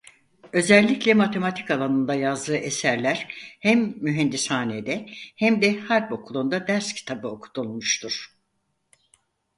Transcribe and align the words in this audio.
Özellikle 0.53 1.13
matematik 1.13 1.71
alanında 1.71 2.13
yazdığı 2.15 2.55
eserler 2.57 3.27
hem 3.59 3.79
Mühendishâne'de 3.95 5.05
hem 5.35 5.61
de 5.61 5.79
Harb 5.79 6.11
Okulu'nda 6.11 6.67
ders 6.67 6.93
kitabı 6.93 7.27
okutulmuştur. 7.27 8.37